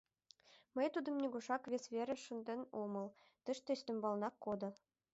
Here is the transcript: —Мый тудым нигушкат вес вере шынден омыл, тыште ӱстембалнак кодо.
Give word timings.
—Мый 0.75 0.87
тудым 0.93 1.15
нигушкат 1.21 1.63
вес 1.71 1.85
вере 1.93 2.15
шынден 2.25 2.61
омыл, 2.81 3.07
тыште 3.45 3.69
ӱстембалнак 3.75 4.35
кодо. 4.45 4.69